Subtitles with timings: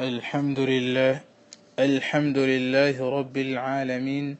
[0.00, 1.21] الحمد لله
[1.79, 4.37] الحمد لله رب العالمين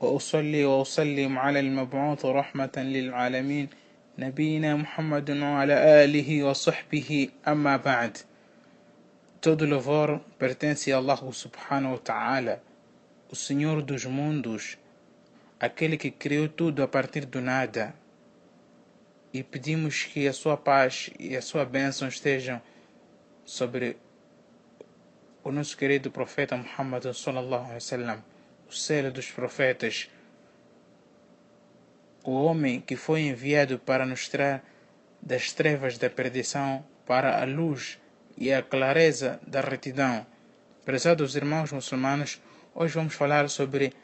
[0.00, 3.68] وأصلي وأسلم على المبعوث رحمة للعالمين
[4.18, 8.16] نبينا محمد وعلى آله وصحبه أما بعد
[9.42, 12.62] Todo louvor pertence a Allah subhanahu wa ta'ala,
[13.30, 14.78] o Senhor dos mundos,
[15.60, 17.94] aquele que criou tudo a partir do nada.
[19.34, 22.60] E pedimos que a sua paz e a sua bênção estejam
[23.44, 23.96] sobre
[25.48, 28.22] o nosso querido profeta Muhammad sallallahu alaihi wasallam,
[28.68, 30.10] o selo dos profetas,
[32.22, 34.62] o homem que foi enviado para nos tirar
[35.22, 37.98] das trevas da perdição para a luz
[38.36, 40.26] e a clareza da retidão.
[40.84, 42.42] Prezados irmãos muçulmanos,
[42.74, 43.94] hoje vamos falar sobre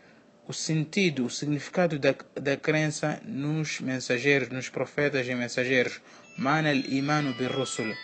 [0.48, 6.00] o sentido, o significado da, da crença nos mensageiros, nos profetas e mensageiros.
[6.38, 7.95] Mana al-imanu bi-rusul,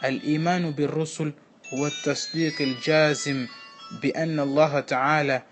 [0.00, 1.34] Al-imanu bi-rusul.
[1.74, 3.46] هو التصديق الجازم
[4.02, 5.42] بأن الله تعالى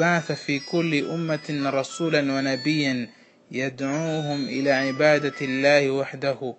[0.00, 3.10] بعث في كل أمة رسولا ونبيا
[3.50, 6.54] يدعوهم إلى عبادة الله وحده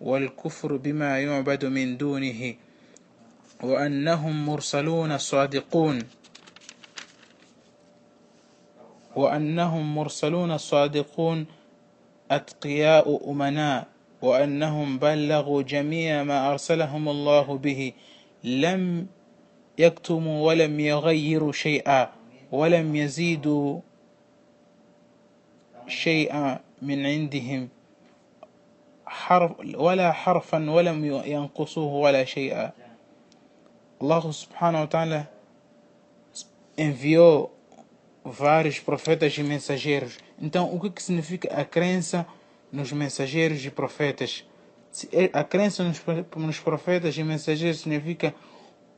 [0.00, 2.54] والكفر بما يعبد من دونه
[3.62, 5.98] وأنهم مرسلون صادقون.
[9.16, 11.46] وأنهم مرسلون صادقون
[12.30, 13.86] أتقياء أمناء
[14.22, 17.92] وأنهم بلغوا جميع ما أرسلهم الله به
[18.44, 19.06] لم
[19.78, 22.10] يكتموا ولم يغيروا شيئا
[22.52, 23.80] ولم يزيدوا
[25.88, 27.68] شيئا من عندهم
[29.06, 32.72] حرف ولا حرفا ولم ينقصوه ولا شيئا
[34.02, 35.24] الله سبحانه وتعالى
[36.78, 37.52] enviou
[38.24, 40.18] vários profetas e mensageiros.
[40.40, 42.26] Então, o que, que significa a crença
[42.72, 44.46] nos mensageiros e profetas?
[45.32, 46.02] A crença nos,
[46.36, 48.34] nos profetas e mensageiros significa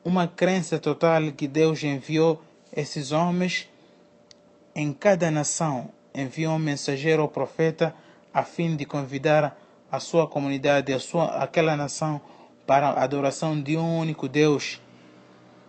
[0.05, 2.43] uma crença total que Deus enviou
[2.75, 3.69] esses homens
[4.75, 5.91] em cada nação.
[6.15, 7.95] Enviou um mensageiro ou profeta
[8.33, 9.59] a fim de convidar
[9.91, 12.21] a sua comunidade, a sua, aquela nação,
[12.67, 14.81] para a adoração de um único Deus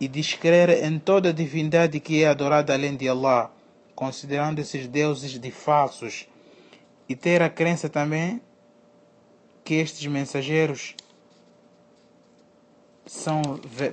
[0.00, 3.50] e descrer em toda a divindade que é adorada além de Allah,
[3.94, 6.26] considerando esses deuses de falsos,
[7.08, 8.40] e ter a crença também
[9.64, 10.94] que estes mensageiros
[13.06, 13.42] são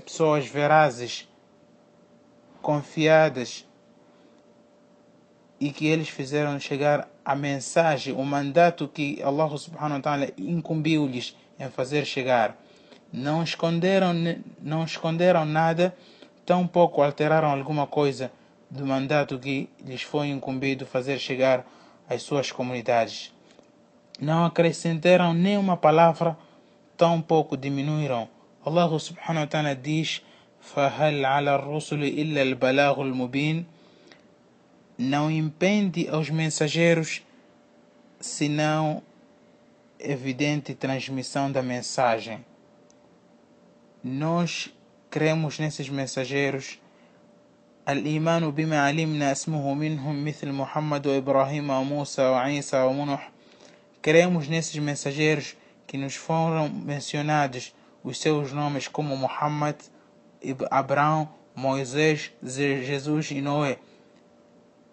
[0.04, 1.28] pessoas verazes,
[2.62, 3.66] confiadas
[5.60, 11.36] e que eles fizeram chegar a mensagem, o mandato que Allah subhanahu wa ta'ala incumbiu-lhes
[11.60, 12.58] em fazer chegar.
[13.14, 14.14] Não esconderam,
[14.62, 15.96] não esconderam nada,
[16.46, 18.32] tampouco alteraram alguma coisa
[18.70, 21.66] do mandato que lhes foi incumbido fazer chegar
[22.10, 23.34] às suas comunidades
[24.21, 26.37] Não acrescentaram nenhuma palavra,
[26.97, 28.29] tampouco diminuíram.
[28.65, 30.23] Allah subhanahu wa ta'ala diz:
[30.75, 33.67] فهل على الرسل إلا البلاغ المبين
[34.99, 37.23] não impede aos mensageiros
[38.19, 39.03] senão
[40.01, 42.45] evidente transmissão da mensagem.
[44.03, 44.71] Nós
[45.11, 46.79] cremos nesses mensageiros.
[47.89, 53.30] الإيمان بما علمنا اسمه منهم مثل محمد وإبراهيم وموسى وعيسى ونوح
[54.02, 57.74] Cremos nesses mensageiros que nos foram mencionados
[58.04, 59.76] os seus nomes como Muhammad,
[60.72, 63.78] Abraão, Moisés, Jesus e Noé.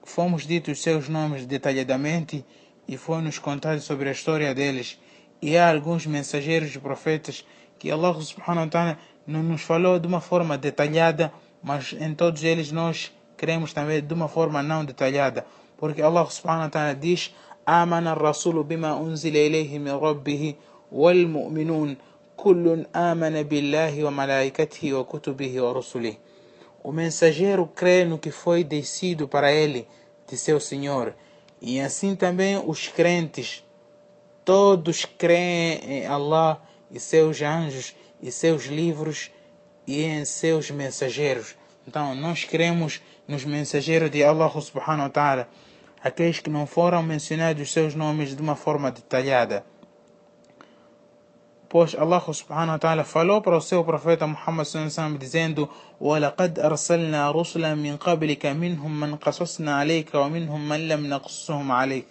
[0.04, 2.44] Fomos ditos seus nomes detalhadamente
[2.86, 4.98] e foi-nos contado sobre a história deles.
[5.40, 7.46] E há alguns mensageiros e profetas
[7.78, 11.32] que Allah subhanahu wa ta'ala não nos falou de uma forma detalhada,
[11.62, 15.46] mas em todos eles nós cremos também de uma forma não detalhada.
[15.78, 17.32] Porque Allah subhanahu wa ta'ala diz
[17.69, 20.55] آمن الرسول بما أنزل إليه من ربه
[20.91, 21.97] والمؤمنون
[22.38, 26.16] كل آمن بالله وملائكته وكتبه ورسله
[26.85, 29.88] O mensageiro crê no que foi descido para ele
[30.27, 31.16] de seu Senhor.
[31.61, 33.63] E assim também os crentes,
[34.44, 36.61] todos creem em Allah
[36.91, 39.31] e seus anjos e seus livros
[39.88, 41.55] e em seus mensageiros.
[41.88, 45.47] Então, nós cremos nos mensageiros de Allah subhanahu wa ta'ala,
[46.02, 49.64] Aqueles que não foram mencionados seus nomes de uma forma detalhada.
[51.68, 55.68] Pois Allah subhanahu wa ta'ala falou para o seu profeta Muhammad sallallahu dizendo:
[56.00, 62.06] "وَلَقَدْ أَرْسَلْنَا رُسُلًا مِنْ قَبْلِكَ مِنْهُمْ مَنْ قَصَصْنَا عَلَيْكَ وَمِنْهُمْ مَنْ لَمْ نَقْصُصْهُمْ عَلَيْكَ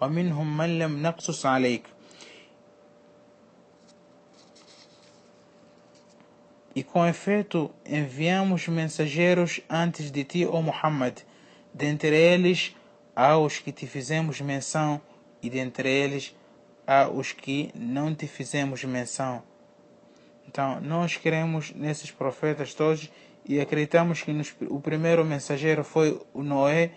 [0.00, 1.96] وَمِنْهُمْ مَنْ لَمْ نَقْصُصْ عَلَيْكَ
[6.74, 11.14] E com efeito enviamos mensageiros antes de ti, ó Muhammad,
[11.72, 12.74] dentre eles
[13.16, 15.00] há os que te fizemos menção,
[15.42, 16.36] e dentre eles
[16.86, 19.42] há os que não te fizemos menção.
[20.46, 23.10] Então, nós queremos nesses profetas todos
[23.44, 26.92] e acreditamos que nos, o primeiro mensageiro foi o Noé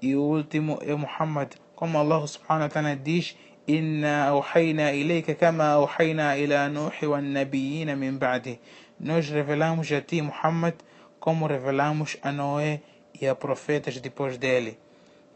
[0.00, 1.52] e o último é Muhammad.
[1.74, 3.36] Como Allah subhanahu wa ta'ala diz,
[3.66, 8.60] Inna awhayna ilayka kama awhayna ila Nuhi wa nabiyina min ba'di.
[9.00, 10.74] Nós revelamos a ti, Muhammad,
[11.18, 12.80] como revelamos a Noé
[13.18, 14.78] e a profetas depois dele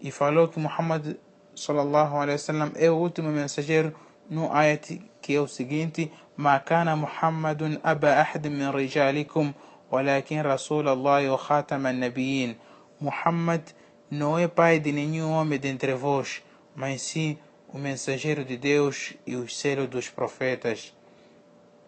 [0.01, 1.15] E falou que Muhammad
[1.55, 3.93] sallallahu alaihi wasallam é o último mensageiro
[4.29, 9.51] no ayat que é o seguinte: ما كان محمد أبا أحد من رجالكم
[9.91, 12.55] ولكن رسول الله وخاتم النبيين.
[12.99, 13.61] Muhammad
[14.09, 16.41] não é pai de nenhum homem dentre vós,
[16.75, 17.37] mas sim
[17.67, 20.93] o mensageiro de Deus e o selo dos profetas.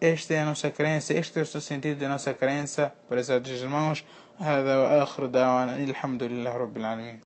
[0.00, 4.04] Esta é a nossa crença, este é o sentido da nossa crença, prezados irmãos.
[4.38, 7.20] هذا وآخر دعوانا الحمد لله رب العالمين